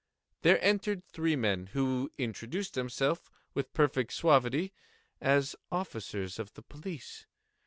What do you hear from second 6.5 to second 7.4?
the police.